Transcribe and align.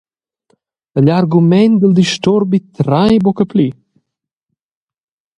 Igl 0.99 1.09
argument 1.19 1.73
dil 1.79 1.93
disturbi 1.99 2.59
trai 2.75 3.15
buca 3.23 3.45
pli. 3.51 3.67